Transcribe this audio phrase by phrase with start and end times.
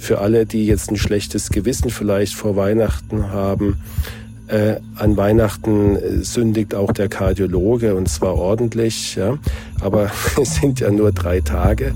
[0.00, 3.76] für alle, die jetzt ein schlechtes Gewissen vielleicht vor Weihnachten haben,
[4.48, 9.38] äh, an Weihnachten äh, sündigt auch der Kardiologe und zwar ordentlich, ja.
[9.80, 10.10] Aber
[10.40, 11.94] es sind ja nur drei Tage.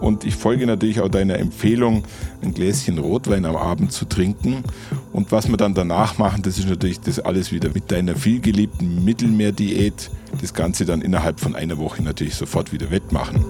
[0.00, 2.02] Und ich folge natürlich auch deiner Empfehlung,
[2.42, 4.64] ein Gläschen Rotwein am Abend zu trinken.
[5.12, 9.04] Und was wir dann danach machen, das ist natürlich das alles wieder mit deiner vielgeliebten
[9.04, 10.10] Mittelmeerdiät.
[10.40, 13.44] Das Ganze dann innerhalb von einer Woche natürlich sofort wieder wettmachen.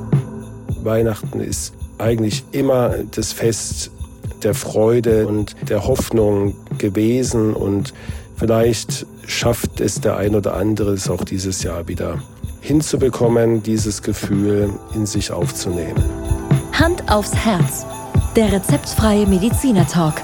[0.84, 3.91] Weihnachten ist eigentlich immer das Fest
[4.42, 7.92] der Freude und der Hoffnung gewesen und
[8.36, 12.18] vielleicht schafft es der ein oder andere es auch dieses Jahr wieder
[12.60, 16.02] hinzubekommen, dieses Gefühl in sich aufzunehmen.
[16.72, 17.86] Hand aufs Herz.
[18.34, 20.14] Der rezeptfreie Mediziner Talk.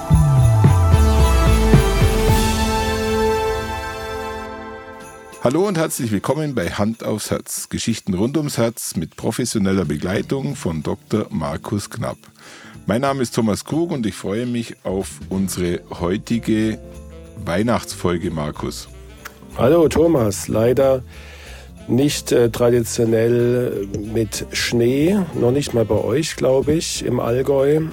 [5.41, 7.69] Hallo und herzlich willkommen bei Hand aufs Herz.
[7.69, 11.27] Geschichten rund ums Herz mit professioneller Begleitung von Dr.
[11.29, 12.17] Markus Knapp.
[12.87, 16.77] Mein Name ist Thomas Krug und ich freue mich auf unsere heutige
[17.45, 18.89] Weihnachtsfolge, Markus.
[19.57, 21.03] Hallo Thomas, leider
[21.87, 27.83] nicht äh, traditionell mit Schnee, noch nicht mal bei euch, glaube ich, im Allgäu.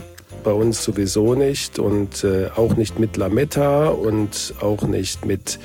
[0.43, 5.61] Bei uns sowieso nicht und äh, auch nicht mit Lametta und auch nicht mit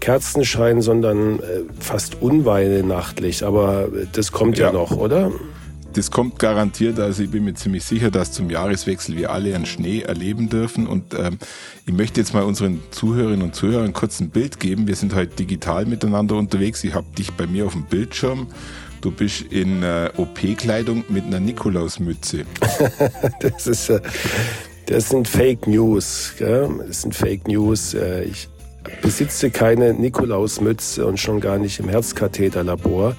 [0.00, 3.44] Kerzenschein, sondern äh, fast unweihnachtlich.
[3.44, 5.30] Aber das kommt ja, ja noch, oder?
[5.94, 7.00] Das kommt garantiert.
[7.00, 10.86] Also ich bin mir ziemlich sicher, dass zum Jahreswechsel wir alle einen Schnee erleben dürfen.
[10.86, 11.38] Und ähm,
[11.86, 14.86] ich möchte jetzt mal unseren Zuhörerinnen und Zuhörern kurz ein Bild geben.
[14.86, 16.84] Wir sind heute digital miteinander unterwegs.
[16.84, 18.48] Ich habe dich bei mir auf dem Bildschirm.
[19.00, 22.44] Du bist in äh, OP-Kleidung mit einer Nikolausmütze.
[23.40, 24.00] das ist äh,
[24.86, 26.32] das sind Fake News.
[26.38, 26.70] Gell?
[26.86, 27.94] Das sind Fake News.
[27.94, 28.48] Äh, ich
[29.02, 33.14] besitze keine Nikolausmütze und schon gar nicht im Herzkatheterlabor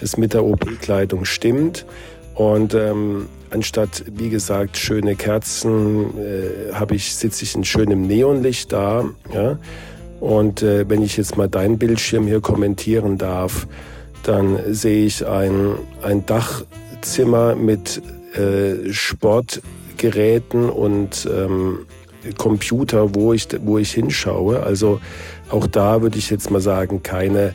[0.00, 1.86] das mit der OP-Kleidung stimmt.
[2.34, 8.72] Und ähm, anstatt, wie gesagt, schöne Kerzen, äh, habe ich, sitze ich in schönem Neonlicht
[8.72, 9.04] da.
[9.32, 9.58] Ja?
[10.20, 13.66] Und äh, wenn ich jetzt mal deinen Bildschirm hier kommentieren darf,
[14.22, 18.02] dann sehe ich ein, ein Dachzimmer mit
[18.34, 21.86] äh, Sportgeräten und ähm,
[22.36, 24.62] Computer, wo ich, wo ich hinschaue.
[24.62, 25.00] Also
[25.50, 27.54] auch da würde ich jetzt mal sagen, keine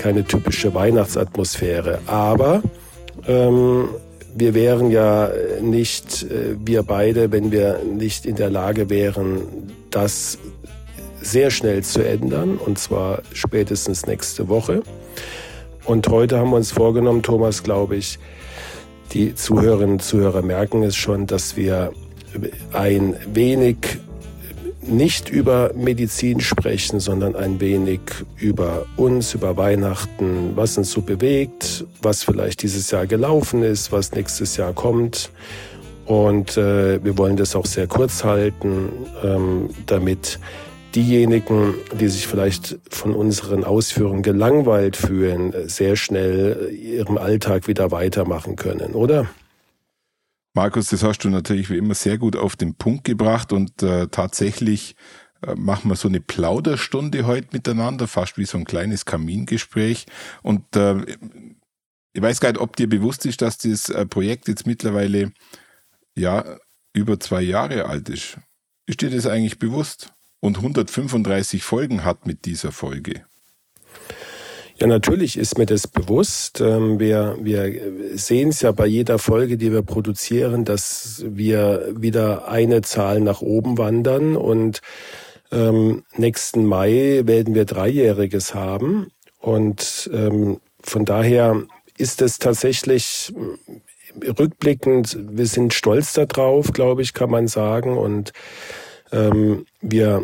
[0.00, 1.98] keine typische Weihnachtsatmosphäre.
[2.06, 2.62] Aber
[3.28, 3.90] ähm,
[4.34, 9.42] wir wären ja nicht, äh, wir beide, wenn wir nicht in der Lage wären,
[9.90, 10.38] das
[11.20, 14.82] sehr schnell zu ändern, und zwar spätestens nächste Woche.
[15.84, 18.18] Und heute haben wir uns vorgenommen, Thomas, glaube ich,
[19.12, 21.92] die Zuhörerinnen und Zuhörer merken es schon, dass wir
[22.72, 23.76] ein wenig
[24.82, 28.00] nicht über Medizin sprechen, sondern ein wenig
[28.36, 34.12] über uns, über Weihnachten, was uns so bewegt, was vielleicht dieses Jahr gelaufen ist, was
[34.12, 35.30] nächstes Jahr kommt.
[36.06, 38.88] Und äh, wir wollen das auch sehr kurz halten,
[39.22, 40.40] ähm, damit
[40.94, 48.56] diejenigen, die sich vielleicht von unseren Ausführungen gelangweilt fühlen, sehr schnell ihrem Alltag wieder weitermachen
[48.56, 49.28] können, oder?
[50.60, 54.08] Markus, das hast du natürlich wie immer sehr gut auf den Punkt gebracht und äh,
[54.08, 54.94] tatsächlich
[55.40, 60.04] äh, machen wir so eine Plauderstunde heute miteinander, fast wie so ein kleines Kamingespräch.
[60.42, 60.96] Und äh,
[62.12, 65.32] ich weiß gar nicht, ob dir bewusst ist, dass das äh, Projekt jetzt mittlerweile
[66.14, 66.44] ja
[66.92, 68.36] über zwei Jahre alt ist.
[68.84, 70.12] Ist dir das eigentlich bewusst?
[70.40, 73.24] Und 135 Folgen hat mit dieser Folge.
[74.80, 76.62] Ja, natürlich ist mir das bewusst.
[76.62, 82.48] Ähm, wir, wir sehen es ja bei jeder Folge, die wir produzieren, dass wir wieder
[82.48, 84.80] eine Zahl nach oben wandern und
[85.52, 89.08] ähm, nächsten Mai werden wir Dreijähriges haben.
[89.38, 91.62] Und ähm, von daher
[91.98, 93.34] ist es tatsächlich
[94.22, 97.98] äh, rückblickend, wir sind stolz darauf, glaube ich, kann man sagen.
[97.98, 98.32] Und
[99.12, 100.22] ähm, wir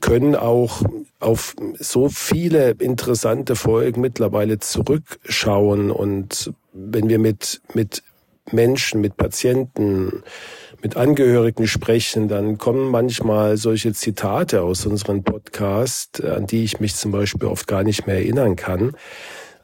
[0.00, 0.82] können auch
[1.20, 8.02] auf so viele interessante Folgen mittlerweile zurückschauen und wenn wir mit, mit
[8.52, 10.22] Menschen, mit Patienten,
[10.82, 16.94] mit Angehörigen sprechen, dann kommen manchmal solche Zitate aus unserem Podcast, an die ich mich
[16.94, 18.92] zum Beispiel oft gar nicht mehr erinnern kann.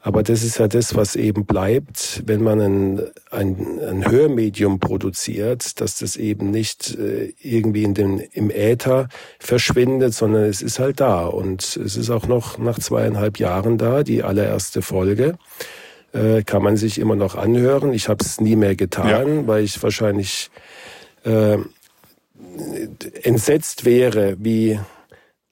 [0.05, 5.81] Aber das ist ja das, was eben bleibt, wenn man ein, ein, ein Hörmedium produziert,
[5.81, 9.09] dass das eben nicht äh, irgendwie in den, im Äther
[9.39, 11.25] verschwindet, sondern es ist halt da.
[11.25, 15.39] Und es ist auch noch nach zweieinhalb Jahren da, die allererste Folge.
[16.13, 17.91] Äh, kann man sich immer noch anhören.
[17.91, 19.47] Ich habe es nie mehr getan, ja.
[19.47, 20.51] weil ich wahrscheinlich
[21.23, 21.57] äh,
[23.23, 24.79] entsetzt wäre, wie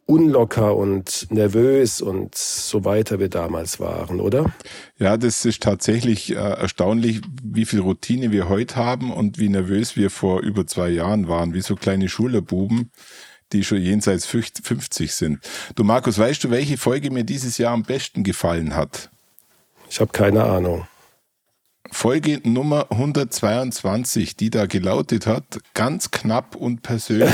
[0.05, 4.53] unlocker und nervös und so weiter wir damals waren, oder?
[4.97, 9.95] Ja, das ist tatsächlich äh, erstaunlich, wie viel Routine wir heute haben und wie nervös
[9.95, 12.91] wir vor über zwei Jahren waren, wie so kleine Schulterbuben,
[13.53, 15.39] die schon jenseits 50 sind.
[15.75, 19.09] Du Markus, weißt du, welche Folge mir dieses Jahr am besten gefallen hat?
[19.89, 20.87] Ich habe keine Ahnung.
[21.93, 27.29] Folge Nummer 122, die da gelautet hat, ganz knapp und persönlich.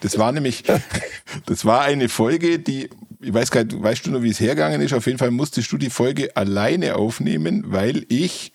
[0.00, 0.64] Das war nämlich,
[1.46, 4.80] das war eine Folge, die, ich weiß gar nicht, weißt du noch, wie es hergegangen
[4.80, 4.94] ist?
[4.94, 8.52] Auf jeden Fall musstest du die Folge alleine aufnehmen, weil ich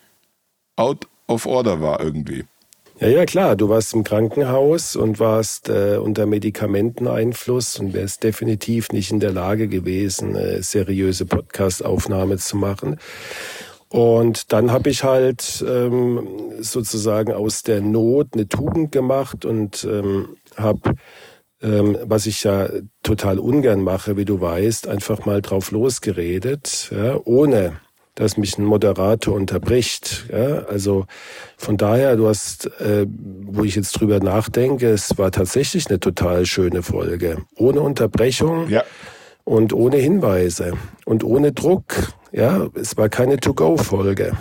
[0.75, 2.45] out of order war irgendwie.
[2.99, 3.57] Ja, ja, klar.
[3.57, 9.33] Du warst im Krankenhaus und warst äh, unter Medikamenteneinfluss und wärst definitiv nicht in der
[9.33, 12.97] Lage gewesen, eine seriöse Podcast-Aufnahme zu machen.
[13.89, 16.27] Und dann habe ich halt ähm,
[16.59, 20.95] sozusagen aus der Not eine Tugend gemacht und ähm, habe,
[21.61, 22.67] ähm, was ich ja
[23.03, 27.79] total ungern mache, wie du weißt, einfach mal drauf losgeredet, ja, ohne
[28.15, 30.25] dass mich ein Moderator unterbricht.
[30.31, 31.05] Ja, also
[31.57, 36.45] von daher, du hast, äh, wo ich jetzt drüber nachdenke, es war tatsächlich eine total
[36.45, 37.39] schöne Folge.
[37.57, 38.83] Ohne Unterbrechung ja.
[39.45, 40.73] Und ohne Hinweise
[41.05, 42.13] und ohne Druck.
[42.33, 44.33] Ja, es war keine To-Go-Folge.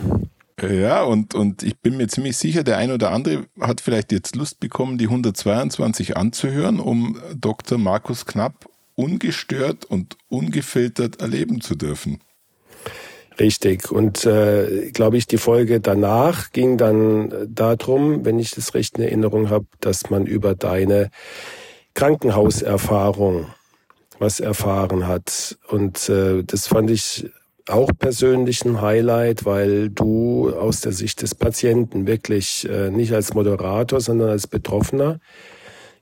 [0.61, 4.35] Ja, und, und ich bin mir ziemlich sicher, der ein oder andere hat vielleicht jetzt
[4.35, 7.79] Lust bekommen, die 122 anzuhören, um Dr.
[7.79, 12.21] Markus Knapp ungestört und ungefiltert erleben zu dürfen.
[13.41, 13.91] Richtig.
[13.91, 19.05] Und äh, glaube ich, die Folge danach ging dann darum, wenn ich das recht in
[19.05, 21.11] Erinnerung habe, dass man über deine
[21.95, 23.47] Krankenhauserfahrung
[24.25, 25.59] was erfahren hat.
[25.69, 27.31] Und äh, das fand ich
[27.69, 33.35] auch persönlich ein Highlight, weil du aus der Sicht des Patienten wirklich äh, nicht als
[33.35, 35.21] Moderator, sondern als Betroffener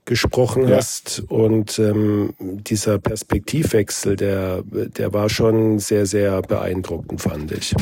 [0.05, 0.77] gesprochen ja.
[0.77, 1.23] hast.
[1.27, 7.75] Und ähm, dieser Perspektivwechsel, der, der war schon sehr, sehr beeindruckend, fand ich.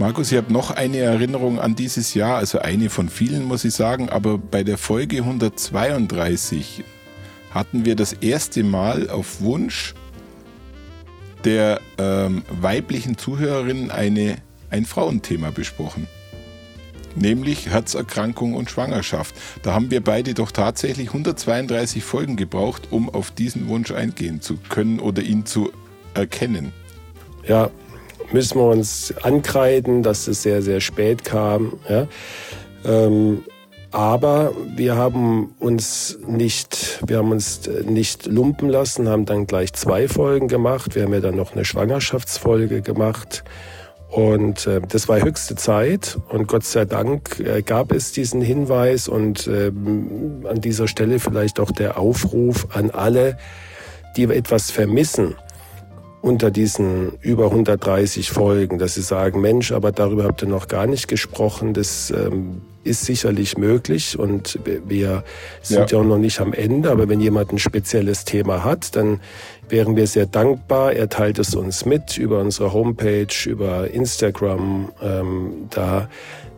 [0.00, 3.74] Markus, ich habe noch eine Erinnerung an dieses Jahr, also eine von vielen, muss ich
[3.74, 6.84] sagen, aber bei der Folge 132
[7.50, 9.94] hatten wir das erste Mal auf Wunsch
[11.44, 14.38] der ähm, weiblichen Zuhörerin eine,
[14.70, 16.06] ein Frauenthema besprochen.
[17.14, 19.34] Nämlich Herzerkrankung und Schwangerschaft.
[19.62, 24.56] Da haben wir beide doch tatsächlich 132 Folgen gebraucht, um auf diesen Wunsch eingehen zu
[24.70, 25.70] können oder ihn zu
[26.14, 26.72] erkennen.
[27.46, 27.70] Ja,
[28.32, 31.74] müssen wir uns ankreiden, dass es sehr, sehr spät kam.
[31.88, 32.06] Ja.
[32.84, 33.44] Ähm,
[33.92, 40.06] aber wir haben uns nicht, wir haben uns nicht lumpen lassen, haben dann gleich zwei
[40.06, 40.94] Folgen gemacht.
[40.94, 43.42] Wir haben ja dann noch eine Schwangerschaftsfolge gemacht.
[44.10, 49.06] Und äh, das war höchste Zeit und Gott sei Dank äh, gab es diesen Hinweis
[49.06, 49.70] und äh,
[50.48, 53.38] an dieser Stelle vielleicht auch der Aufruf an alle,
[54.16, 55.36] die etwas vermissen
[56.22, 60.86] unter diesen über 130 Folgen, dass sie sagen, Mensch, aber darüber habt ihr noch gar
[60.86, 65.24] nicht gesprochen, das ähm, ist sicherlich möglich und wir
[65.62, 65.98] sind ja.
[65.98, 69.20] ja auch noch nicht am Ende, aber wenn jemand ein spezielles Thema hat, dann
[69.68, 70.92] wären wir sehr dankbar.
[70.92, 74.90] Er teilt es uns mit über unsere Homepage, über Instagram.
[75.02, 76.08] Ähm, da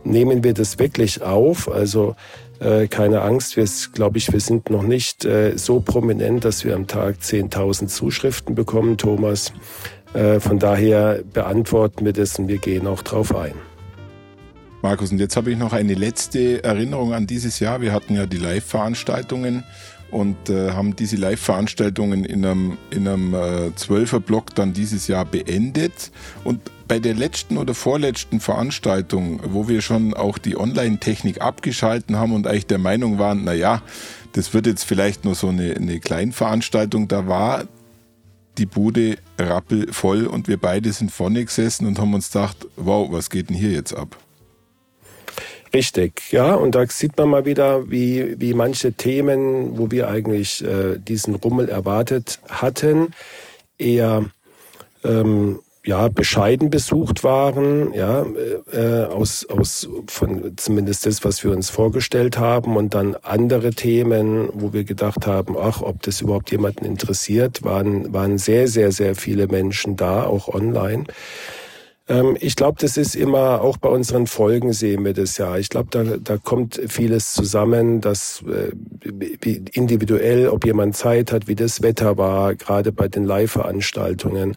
[0.03, 1.69] nehmen wir das wirklich auf.
[1.69, 2.15] Also
[2.59, 6.75] äh, keine Angst, wir, glaube ich, wir sind noch nicht äh, so prominent, dass wir
[6.75, 9.53] am Tag 10.000 Zuschriften bekommen, Thomas.
[10.13, 13.53] Äh, von daher beantworten wir das und wir gehen auch drauf ein.
[14.81, 17.79] Markus, und jetzt habe ich noch eine letzte Erinnerung an dieses Jahr.
[17.79, 19.63] Wir hatten ja die Live-Veranstaltungen
[20.13, 26.11] und äh, haben diese Live-Veranstaltungen in einem, in einem äh, Zwölferblock dann dieses Jahr beendet.
[26.43, 32.33] Und bei der letzten oder vorletzten Veranstaltung, wo wir schon auch die Online-Technik abgeschalten haben
[32.33, 33.81] und eigentlich der Meinung waren, na ja,
[34.33, 37.63] das wird jetzt vielleicht nur so eine, eine Kleinveranstaltung, da war
[38.57, 43.29] die Bude rappelvoll und wir beide sind vorne gesessen und haben uns gedacht, wow, was
[43.29, 44.15] geht denn hier jetzt ab?
[45.75, 50.63] Richtig, ja, und da sieht man mal wieder, wie, wie manche Themen, wo wir eigentlich
[50.63, 53.07] äh, diesen Rummel erwartet hatten,
[53.79, 54.25] eher
[55.03, 58.25] ähm, ja, bescheiden besucht waren, ja,
[58.71, 64.49] äh, aus, aus von zumindest das, was wir uns vorgestellt haben und dann andere Themen,
[64.53, 69.15] wo wir gedacht haben, ach, ob das überhaupt jemanden interessiert, waren, waren sehr, sehr, sehr
[69.15, 71.05] viele Menschen da, auch online.
[72.07, 75.57] Ähm, ich glaube, das ist immer, auch bei unseren Folgen sehen wir das ja.
[75.57, 78.71] Ich glaube, da, da kommt vieles zusammen, dass äh,
[79.73, 84.55] individuell, ob jemand Zeit hat, wie das Wetter war, gerade bei den Live-Veranstaltungen.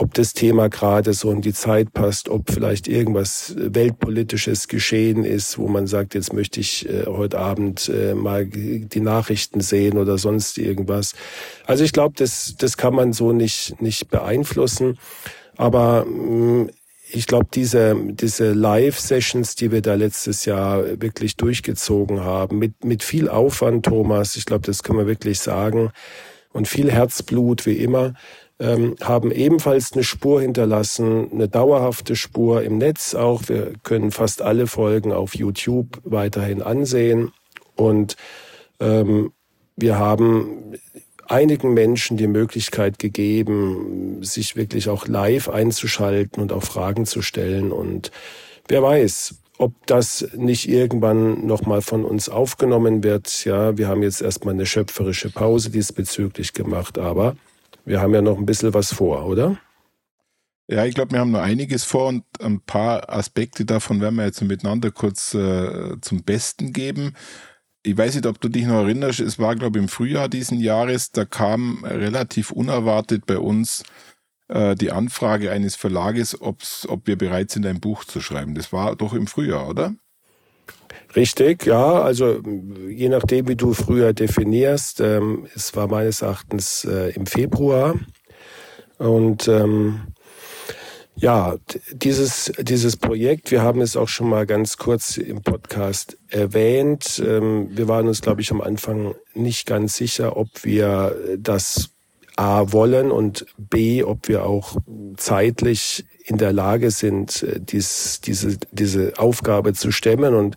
[0.00, 5.58] ob das Thema gerade so in die Zeit passt, ob vielleicht irgendwas weltpolitisches geschehen ist,
[5.58, 10.16] wo man sagt, jetzt möchte ich äh, heute Abend äh, mal die Nachrichten sehen oder
[10.16, 11.14] sonst irgendwas.
[11.66, 14.98] Also ich glaube, das, das kann man so nicht, nicht beeinflussen.
[15.58, 16.70] Aber mm,
[17.10, 23.02] ich glaube, diese, diese Live-Sessions, die wir da letztes Jahr wirklich durchgezogen haben, mit, mit
[23.02, 25.90] viel Aufwand, Thomas, ich glaube, das können wir wirklich sagen,
[26.52, 28.14] und viel Herzblut wie immer,
[28.60, 33.48] ähm, haben ebenfalls eine Spur hinterlassen, eine dauerhafte Spur im Netz auch.
[33.48, 37.32] Wir können fast alle Folgen auf YouTube weiterhin ansehen
[37.76, 38.16] und
[38.80, 39.32] ähm,
[39.76, 40.74] wir haben
[41.28, 47.72] einigen Menschen die Möglichkeit gegeben, sich wirklich auch live einzuschalten und auch Fragen zu stellen.
[47.72, 48.10] Und
[48.68, 53.44] wer weiß, ob das nicht irgendwann nochmal von uns aufgenommen wird.
[53.44, 57.36] Ja, wir haben jetzt erstmal eine schöpferische Pause diesbezüglich gemacht, aber
[57.84, 59.58] wir haben ja noch ein bisschen was vor, oder?
[60.70, 64.26] Ja, ich glaube, wir haben noch einiges vor und ein paar Aspekte davon werden wir
[64.26, 67.14] jetzt miteinander kurz äh, zum Besten geben.
[67.82, 70.58] Ich weiß nicht, ob du dich noch erinnerst, es war, glaube ich, im Frühjahr diesen
[70.58, 73.84] Jahres, da kam relativ unerwartet bei uns
[74.48, 78.54] äh, die Anfrage eines Verlages, ob's, ob wir bereit sind, ein Buch zu schreiben.
[78.54, 79.94] Das war doch im Frühjahr, oder?
[81.16, 82.02] Richtig, ja.
[82.02, 82.42] Also
[82.88, 87.94] je nachdem, wie du früher definierst, ähm, es war meines Erachtens äh, im Februar.
[88.98, 90.00] Und ähm,
[91.18, 91.56] ja,
[91.92, 97.22] dieses, dieses Projekt, wir haben es auch schon mal ganz kurz im Podcast erwähnt.
[97.24, 101.90] Ähm, wir waren uns, glaube ich, am Anfang nicht ganz sicher, ob wir das
[102.36, 104.76] A wollen und B, ob wir auch
[105.16, 110.34] zeitlich in der Lage sind, äh, dies, diese, diese Aufgabe zu stemmen.
[110.34, 110.54] Und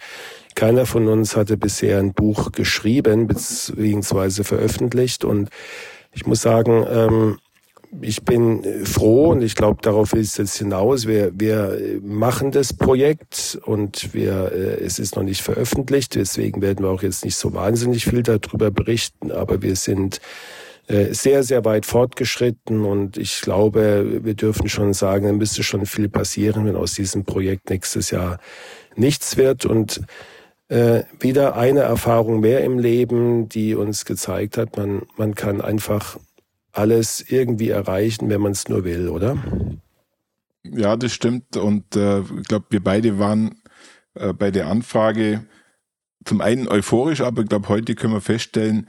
[0.53, 5.25] keiner von uns hatte bisher ein Buch geschrieben beziehungsweise veröffentlicht.
[5.25, 5.49] Und
[6.11, 7.39] ich muss sagen, ähm,
[7.99, 11.07] ich bin froh und ich glaube, darauf ist es jetzt hinaus.
[11.07, 16.15] Wir, wir machen das Projekt und wir, äh, es ist noch nicht veröffentlicht.
[16.15, 19.31] Deswegen werden wir auch jetzt nicht so wahnsinnig viel darüber berichten.
[19.31, 20.21] Aber wir sind
[20.87, 25.85] äh, sehr, sehr weit fortgeschritten und ich glaube, wir dürfen schon sagen, es müsste schon
[25.85, 28.39] viel passieren, wenn aus diesem Projekt nächstes Jahr
[28.95, 29.65] nichts wird.
[29.65, 30.01] Und
[30.69, 36.17] äh, wieder eine Erfahrung mehr im Leben, die uns gezeigt hat, man, man kann einfach
[36.73, 39.37] alles irgendwie erreichen, wenn man es nur will, oder?
[40.63, 41.57] Ja, das stimmt.
[41.57, 43.55] Und äh, ich glaube, wir beide waren
[44.13, 45.45] äh, bei der Anfrage
[46.25, 48.87] zum einen euphorisch, aber ich glaube, heute können wir feststellen,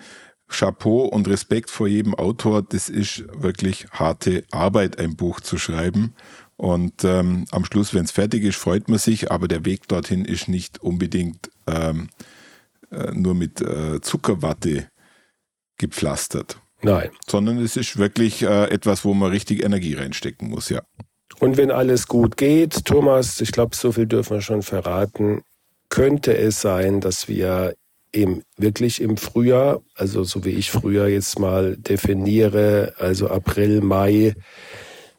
[0.49, 2.63] Chapeau und Respekt vor jedem Autor.
[2.63, 6.15] Das ist wirklich harte Arbeit, ein Buch zu schreiben.
[6.57, 10.25] Und ähm, am Schluss, wenn es fertig ist, freut man sich, aber der Weg dorthin
[10.25, 12.09] ist nicht unbedingt ähm,
[12.91, 14.89] äh, nur mit äh, Zuckerwatte
[15.79, 16.61] gepflastert.
[16.83, 17.11] Nein.
[17.29, 20.83] Sondern es ist wirklich äh, etwas, wo man richtig Energie reinstecken muss, ja.
[21.41, 25.43] Und wenn alles gut geht, Thomas, ich glaube, so viel dürfen wir schon verraten,
[25.89, 27.75] könnte es sein, dass wir
[28.13, 34.35] im, wirklich im Frühjahr, also so wie ich früher jetzt mal definiere, also April, Mai,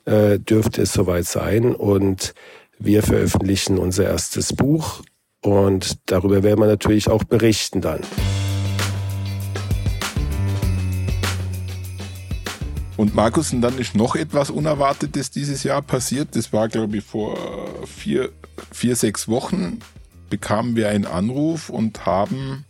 [0.06, 1.76] äh, dürfte es soweit sein.
[1.76, 2.34] Und
[2.80, 5.02] wir veröffentlichen unser erstes Buch
[5.42, 8.02] und darüber werden wir natürlich auch berichten dann.
[13.04, 16.38] Und Markus, und dann ist noch etwas Unerwartetes dieses Jahr passiert.
[16.38, 17.38] Das war, glaube ich, vor
[17.86, 18.30] vier,
[18.72, 19.80] vier, sechs Wochen
[20.30, 22.64] bekamen wir einen Anruf und haben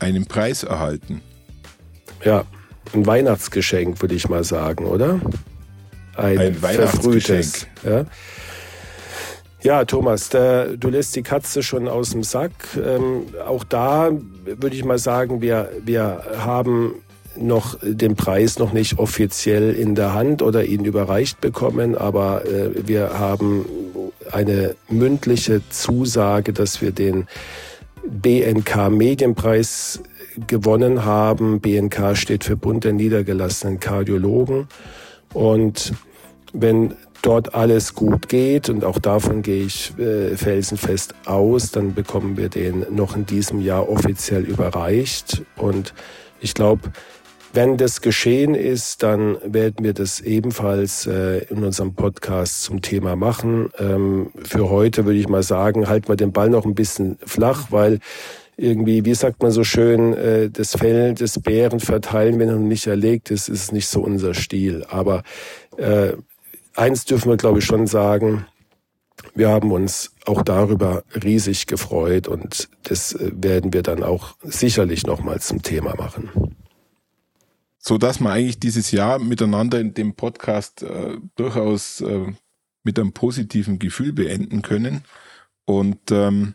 [0.00, 1.20] einen Preis erhalten.
[2.24, 2.46] Ja,
[2.92, 5.20] ein Weihnachtsgeschenk, würde ich mal sagen, oder?
[6.16, 7.68] Ein, ein Weihnachtsgeschenk.
[7.84, 8.06] Ja.
[9.62, 12.50] Ja, Thomas, da, du lässt die Katze schon aus dem Sack.
[12.76, 14.10] Ähm, auch da
[14.44, 17.03] würde ich mal sagen, wir, wir haben
[17.36, 22.86] noch den Preis noch nicht offiziell in der Hand oder ihn überreicht bekommen, aber äh,
[22.86, 23.64] wir haben
[24.30, 27.26] eine mündliche Zusage, dass wir den
[28.06, 30.02] BNK Medienpreis
[30.46, 31.60] gewonnen haben.
[31.60, 34.68] BNK steht für Bund der niedergelassenen Kardiologen.
[35.32, 35.92] Und
[36.52, 42.36] wenn dort alles gut geht, und auch davon gehe ich äh, felsenfest aus, dann bekommen
[42.36, 45.42] wir den noch in diesem Jahr offiziell überreicht.
[45.56, 45.94] Und
[46.40, 46.90] ich glaube,
[47.54, 53.14] wenn das geschehen ist, dann werden wir das ebenfalls äh, in unserem Podcast zum Thema
[53.14, 53.70] machen.
[53.78, 57.68] Ähm, für heute würde ich mal sagen, halten wir den Ball noch ein bisschen flach,
[57.70, 58.00] weil
[58.56, 62.88] irgendwie, wie sagt man so schön, äh, das Fell des Bären verteilen, wenn er nicht
[62.88, 64.84] erlegt ist, ist nicht so unser Stil.
[64.88, 65.22] Aber
[65.76, 66.14] äh,
[66.74, 68.46] eins dürfen wir, glaube ich, schon sagen,
[69.36, 75.06] wir haben uns auch darüber riesig gefreut und das äh, werden wir dann auch sicherlich
[75.06, 76.30] nochmal zum Thema machen.
[77.86, 82.32] So dass wir eigentlich dieses Jahr miteinander in dem Podcast äh, durchaus äh,
[82.82, 85.02] mit einem positiven Gefühl beenden können
[85.66, 86.54] und ähm,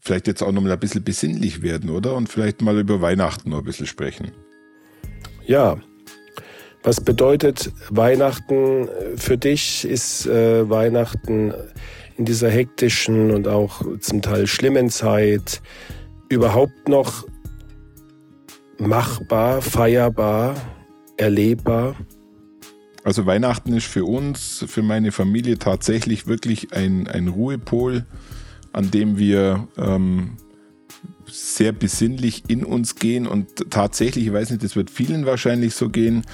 [0.00, 2.14] vielleicht jetzt auch noch mal ein bisschen besinnlich werden, oder?
[2.14, 4.30] Und vielleicht mal über Weihnachten noch ein bisschen sprechen.
[5.44, 5.76] Ja,
[6.84, 9.84] was bedeutet Weihnachten für dich?
[9.84, 11.52] Ist äh, Weihnachten
[12.16, 15.62] in dieser hektischen und auch zum Teil schlimmen Zeit
[16.28, 17.26] überhaupt noch
[18.78, 20.54] machbar, feierbar,
[21.16, 21.96] erlebbar?
[23.04, 28.04] Also Weihnachten ist für uns, für meine Familie tatsächlich wirklich ein, ein Ruhepol,
[28.72, 30.36] an dem wir ähm,
[31.30, 35.88] sehr besinnlich in uns gehen und tatsächlich, ich weiß nicht, das wird vielen wahrscheinlich so
[35.88, 36.24] gehen,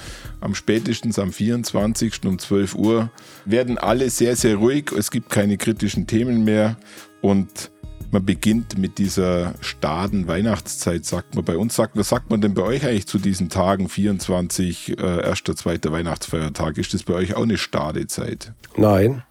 [0.40, 2.24] am spätestens am 24.
[2.24, 3.10] um 12 Uhr
[3.44, 6.76] werden alle sehr, sehr ruhig, es gibt keine kritischen Themen mehr
[7.20, 7.70] und
[8.12, 11.74] man beginnt mit dieser staden Weihnachtszeit, sagt man bei uns.
[11.74, 15.92] Sagt, was sagt man denn bei euch eigentlich zu diesen Tagen, 24, äh, erster, zweiter
[15.92, 16.76] Weihnachtsfeiertag?
[16.78, 18.52] Ist das bei euch auch eine stade Zeit?
[18.76, 19.22] Nein,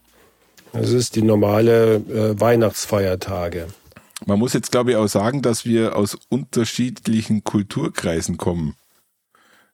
[0.74, 3.68] es ist die normale äh, Weihnachtsfeiertage.
[4.26, 8.76] Man muss jetzt, glaube ich, auch sagen, dass wir aus unterschiedlichen Kulturkreisen kommen.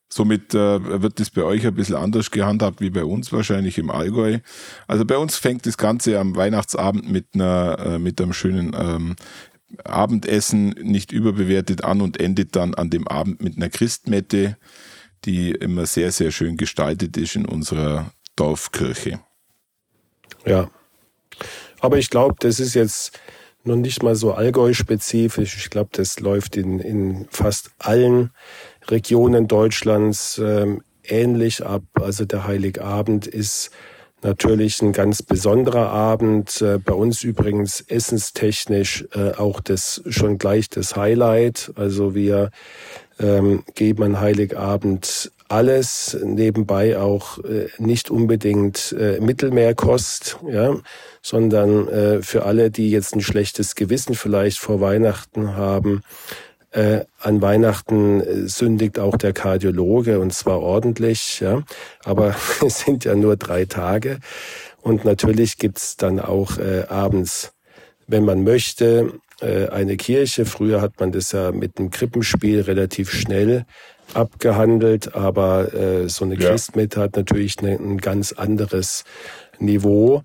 [0.10, 3.92] Somit äh, wird das bei euch ein bisschen anders gehandhabt wie bei uns wahrscheinlich im
[3.92, 4.40] Allgäu.
[4.88, 9.16] Also bei uns fängt das Ganze am Weihnachtsabend mit einer äh, mit einem schönen ähm,
[9.84, 14.58] Abendessen nicht überbewertet an und endet dann an dem Abend mit einer Christmette,
[15.26, 19.20] die immer sehr sehr schön gestaltet ist in unserer Dorfkirche.
[20.46, 20.70] Ja,
[21.82, 23.20] aber ich glaube, das ist jetzt
[23.68, 25.58] noch nicht mal so Allgäu-spezifisch.
[25.58, 28.32] Ich glaube, das läuft in, in fast allen
[28.90, 31.84] Regionen Deutschlands ähm, ähnlich ab.
[32.02, 33.72] Also der Heiligabend ist
[34.22, 36.62] natürlich ein ganz besonderer Abend.
[36.62, 41.72] Äh, bei uns übrigens essenstechnisch äh, auch das schon gleich das Highlight.
[41.76, 42.52] Also wir
[43.20, 50.76] ähm, geben an Heiligabend alles, nebenbei auch äh, nicht unbedingt Mittelmeerkost, ja,
[51.22, 56.04] sondern für alle, die jetzt ein schlechtes Gewissen vielleicht vor Weihnachten haben,
[56.72, 61.64] äh, an Weihnachten äh, sündigt auch der Kardiologe und zwar ordentlich, ja.
[62.04, 64.20] Aber es sind ja nur drei Tage.
[64.82, 67.54] Und natürlich gibt's dann auch äh, abends,
[68.08, 70.46] wenn man möchte, äh, eine Kirche.
[70.46, 73.66] Früher hat man das ja mit dem Krippenspiel relativ schnell
[74.14, 76.50] abgehandelt, aber äh, so eine ja.
[76.50, 79.04] Christmette hat natürlich ne, ein ganz anderes
[79.60, 80.24] Niveau.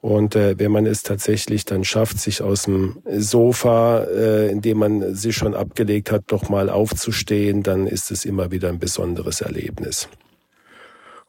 [0.00, 4.78] Und äh, wenn man es tatsächlich dann schafft, sich aus dem Sofa, äh, in dem
[4.78, 9.42] man sich schon abgelegt hat, doch mal aufzustehen, dann ist es immer wieder ein besonderes
[9.42, 10.08] Erlebnis.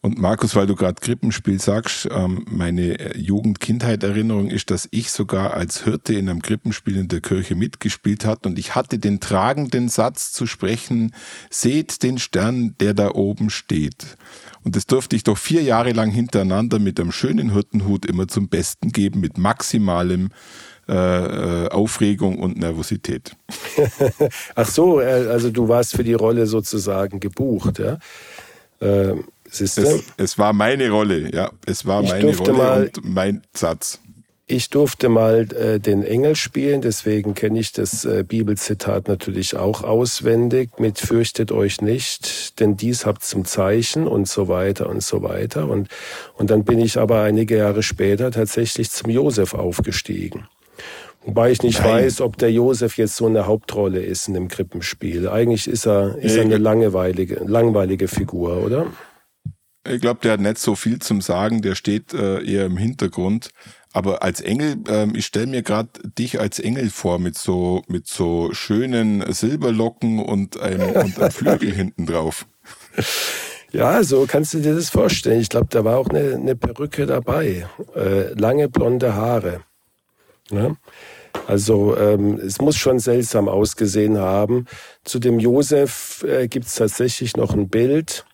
[0.03, 5.83] Und Markus, weil du gerade Krippenspiel sagst, ähm, meine Jugend-Kindheit-Erinnerung ist, dass ich sogar als
[5.83, 10.31] Hirte in einem Krippenspiel in der Kirche mitgespielt hat und ich hatte den tragenden Satz
[10.31, 11.13] zu sprechen,
[11.51, 14.17] seht den Stern, der da oben steht.
[14.63, 18.49] Und das durfte ich doch vier Jahre lang hintereinander mit einem schönen Hirtenhut immer zum
[18.49, 20.29] Besten geben, mit maximalem
[20.89, 23.35] äh, äh Aufregung und Nervosität.
[24.55, 27.99] Ach so, äh, also du warst für die Rolle sozusagen gebucht, ja?
[28.81, 29.25] Ähm
[29.59, 29.77] es,
[30.17, 31.51] es, war meine Rolle, ja.
[31.65, 33.99] Es war meine Rolle mal, und mein Satz.
[34.47, 39.83] Ich durfte mal äh, den Engel spielen, deswegen kenne ich das äh, Bibelzitat natürlich auch
[39.83, 45.23] auswendig mit Fürchtet euch nicht, denn dies habt zum Zeichen und so weiter und so
[45.23, 45.69] weiter.
[45.69, 45.87] Und,
[46.35, 50.47] und dann bin ich aber einige Jahre später tatsächlich zum Josef aufgestiegen.
[51.23, 52.03] Wobei ich nicht Nein.
[52.03, 55.29] weiß, ob der Josef jetzt so eine Hauptrolle ist in dem Krippenspiel.
[55.29, 58.87] Eigentlich ist er, ist er eine langweilige, langweilige Figur, oder?
[59.87, 63.49] Ich glaube, der hat nicht so viel zum Sagen, der steht äh, eher im Hintergrund.
[63.93, 68.07] Aber als Engel, äh, ich stelle mir gerade dich als Engel vor mit so mit
[68.07, 72.45] so schönen Silberlocken und einem, und einem Flügel hinten drauf.
[73.71, 75.39] Ja, so kannst du dir das vorstellen.
[75.39, 79.61] Ich glaube, da war auch eine, eine Perücke dabei, äh, lange blonde Haare.
[80.49, 80.75] Ja?
[81.47, 84.65] Also ähm, es muss schon seltsam ausgesehen haben.
[85.05, 88.30] Zu dem Josef äh, gibt es tatsächlich noch ein Bild ähm,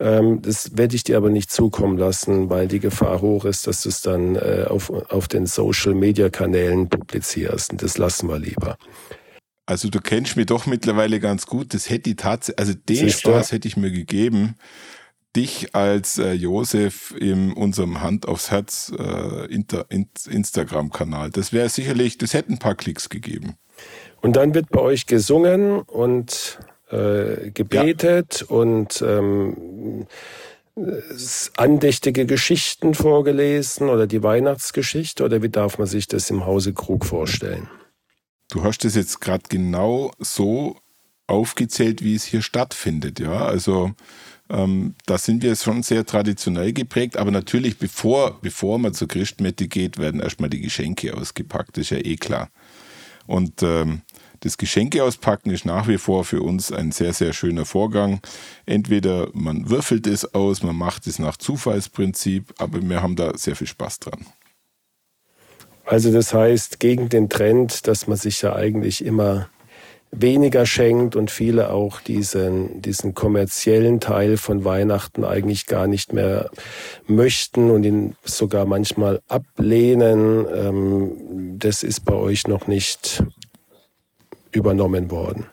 [0.00, 3.90] das werde ich dir aber nicht zukommen lassen, weil die Gefahr hoch ist, dass du
[3.90, 7.72] es dann äh, auf, auf den Social-Media-Kanälen publizierst.
[7.72, 8.78] Und das lassen wir lieber.
[9.66, 11.74] Also du kennst mich doch mittlerweile ganz gut.
[11.74, 14.56] Das hätte ich tatsächlich, also den Siehst Spaß hätte ich mir gegeben,
[15.36, 19.66] dich als äh, Josef in unserem Hand aufs Herz äh, in,
[20.28, 21.30] Instagram-Kanal.
[21.30, 23.54] Das wäre sicherlich, das hätte ein paar Klicks gegeben.
[24.22, 26.58] Und dann wird bei euch gesungen und
[26.90, 28.56] äh, gebetet ja.
[28.56, 30.06] und ähm,
[31.56, 37.04] andächtige Geschichten vorgelesen oder die Weihnachtsgeschichte oder wie darf man sich das im Hause Krug
[37.04, 37.68] vorstellen?
[38.50, 40.76] Du hast es jetzt gerade genau so
[41.26, 43.20] aufgezählt, wie es hier stattfindet.
[43.20, 43.92] Ja, also
[44.48, 49.68] ähm, da sind wir schon sehr traditionell geprägt, aber natürlich, bevor, bevor man zur Christmette
[49.68, 52.50] geht, werden erstmal die Geschenke ausgepackt, das ist ja eh klar.
[53.26, 54.02] Und ähm,
[54.40, 58.20] das Geschenke auspacken ist nach wie vor für uns ein sehr, sehr schöner Vorgang.
[58.66, 63.56] Entweder man würfelt es aus, man macht es nach Zufallsprinzip, aber wir haben da sehr
[63.56, 64.26] viel Spaß dran.
[65.84, 69.48] Also das heißt, gegen den Trend, dass man sich ja eigentlich immer
[70.12, 76.50] weniger schenkt und viele auch diesen, diesen kommerziellen Teil von Weihnachten eigentlich gar nicht mehr
[77.06, 80.46] möchten und ihn sogar manchmal ablehnen.
[80.52, 83.22] Ähm, das ist bei euch noch nicht
[84.52, 85.46] übernommen worden.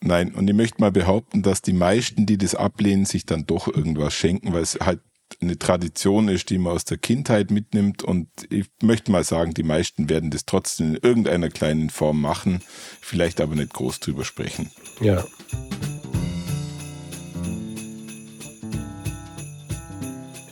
[0.00, 3.68] Nein, und ich möchte mal behaupten, dass die meisten, die das ablehnen, sich dann doch
[3.68, 5.00] irgendwas schenken, weil es halt
[5.40, 8.02] eine Tradition ist, die man aus der Kindheit mitnimmt.
[8.02, 12.60] Und ich möchte mal sagen, die meisten werden das trotzdem in irgendeiner kleinen Form machen,
[13.00, 14.70] vielleicht aber nicht groß drüber sprechen.
[15.00, 15.24] Ja.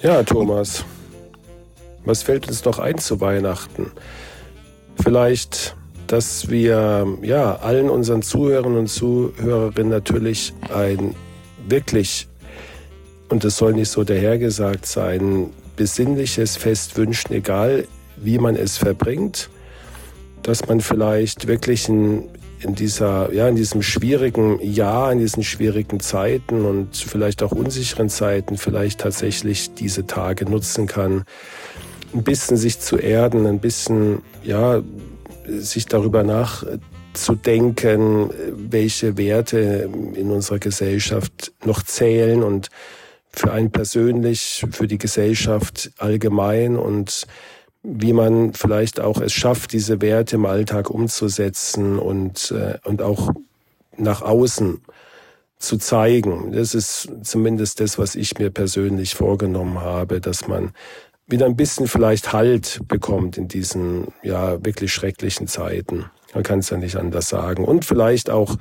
[0.03, 0.85] Ja, Thomas,
[2.05, 3.90] was fällt uns noch ein zu Weihnachten?
[5.03, 5.77] Vielleicht,
[6.11, 11.14] dass wir ja allen unseren Zuhörern und Zuhörerinnen natürlich ein
[11.68, 12.27] wirklich
[13.29, 19.51] und es soll nicht so dahergesagt sein, besinnliches Fest wünschen, egal wie man es verbringt,
[20.42, 22.25] dass man vielleicht wirklich in,
[22.59, 28.09] in, dieser, ja, in diesem schwierigen Jahr, in diesen schwierigen Zeiten und vielleicht auch unsicheren
[28.09, 31.23] Zeiten vielleicht tatsächlich diese Tage nutzen kann,
[32.12, 34.83] ein bisschen sich zu erden, ein bisschen, ja,
[35.58, 42.68] sich darüber nachzudenken, welche Werte in unserer Gesellschaft noch zählen und
[43.32, 47.26] für einen persönlich, für die Gesellschaft allgemein und
[47.82, 53.32] wie man vielleicht auch es schafft, diese Werte im Alltag umzusetzen und, äh, und auch
[53.96, 54.82] nach außen
[55.58, 56.52] zu zeigen.
[56.52, 60.72] Das ist zumindest das, was ich mir persönlich vorgenommen habe, dass man
[61.30, 66.06] wieder ein bisschen vielleicht Halt bekommt in diesen ja wirklich schrecklichen Zeiten.
[66.34, 67.64] Man kann es ja nicht anders sagen.
[67.64, 68.56] Und vielleicht auch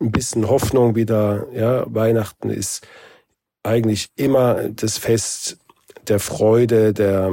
[0.00, 1.46] ein bisschen Hoffnung wieder.
[1.52, 2.86] Ja, Weihnachten ist
[3.62, 5.58] eigentlich immer das Fest
[6.06, 7.32] der Freude, der,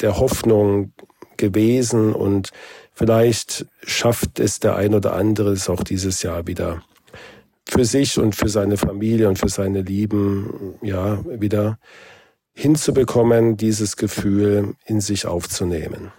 [0.00, 0.92] der Hoffnung
[1.36, 2.50] gewesen und
[2.92, 6.82] vielleicht schafft es der ein oder andere es auch dieses Jahr wieder
[7.68, 11.78] für sich und für seine Familie und für seine Lieben, ja, wieder
[12.54, 16.12] hinzubekommen, dieses Gefühl in sich aufzunehmen.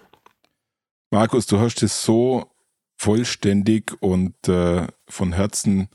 [1.12, 2.46] Markus, du hast es so
[2.98, 5.90] vollständig und äh, von Herzen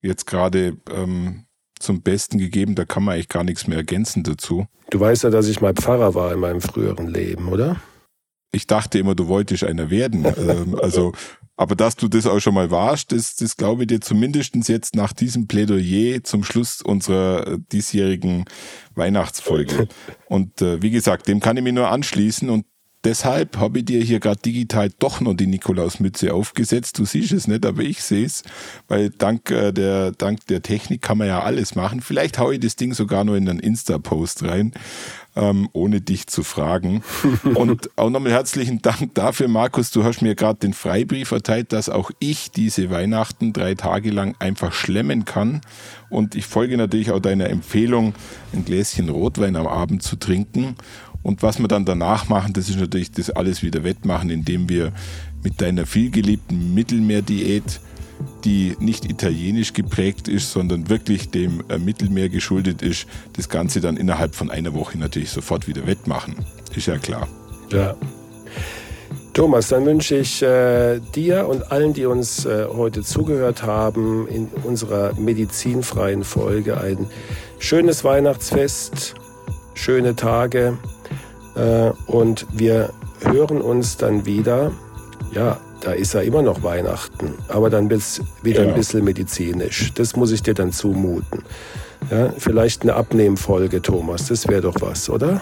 [0.00, 1.46] jetzt gerade ähm,
[1.78, 2.74] zum Besten gegeben.
[2.74, 4.66] Da kann man eigentlich gar nichts mehr ergänzen dazu.
[4.90, 7.76] Du weißt ja, dass ich mal Pfarrer war in meinem früheren Leben, oder?
[8.56, 10.26] Ich dachte immer, du wolltest einer werden.
[10.36, 11.12] Ähm, also,
[11.56, 14.94] aber dass du das auch schon mal warst, das, das glaube ich dir zumindest jetzt
[14.94, 18.44] nach diesem Plädoyer zum Schluss unserer äh, diesjährigen
[18.94, 19.88] Weihnachtsfolge.
[20.28, 22.66] Und äh, wie gesagt, dem kann ich mich nur anschließen und
[23.04, 26.98] Deshalb habe ich dir hier gerade digital doch noch die Nikolausmütze aufgesetzt.
[26.98, 28.42] Du siehst es nicht, aber ich sehe es,
[28.88, 32.00] weil dank äh, der, dank der Technik kann man ja alles machen.
[32.00, 34.72] Vielleicht haue ich das Ding sogar noch in einen Insta-Post rein,
[35.36, 37.04] ähm, ohne dich zu fragen.
[37.54, 39.92] Und auch nochmal herzlichen Dank dafür, Markus.
[39.92, 44.34] Du hast mir gerade den Freibrief erteilt, dass auch ich diese Weihnachten drei Tage lang
[44.40, 45.60] einfach schlemmen kann.
[46.08, 48.14] Und ich folge natürlich auch deiner Empfehlung,
[48.52, 50.76] ein Gläschen Rotwein am Abend zu trinken.
[51.26, 54.92] Und was wir dann danach machen, das ist natürlich das alles wieder wettmachen, indem wir
[55.42, 57.80] mit deiner vielgeliebten Mittelmeerdiät,
[58.44, 63.96] die nicht italienisch geprägt ist, sondern wirklich dem äh, Mittelmeer geschuldet ist, das Ganze dann
[63.96, 66.36] innerhalb von einer Woche natürlich sofort wieder wettmachen.
[66.76, 67.26] Ist ja klar.
[67.72, 67.96] Ja.
[69.32, 74.46] Thomas, dann wünsche ich äh, dir und allen, die uns äh, heute zugehört haben, in
[74.62, 77.08] unserer medizinfreien Folge ein
[77.58, 79.16] schönes Weihnachtsfest,
[79.74, 80.78] schöne Tage
[81.56, 82.90] äh, und wir
[83.20, 84.72] hören uns dann wieder.
[85.32, 88.74] Ja, da ist ja immer noch Weihnachten, aber dann wird es wieder genau.
[88.74, 89.92] ein bisschen medizinisch.
[89.94, 91.42] Das muss ich dir dann zumuten.
[92.10, 94.28] Ja, vielleicht eine Abnehmfolge, Thomas.
[94.28, 95.40] Das wäre doch was, oder?